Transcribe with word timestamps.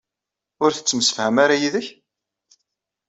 Ur 0.63 0.71
tettemsefham 0.73 1.35
ara 1.43 1.55
yid-k? 1.61 1.87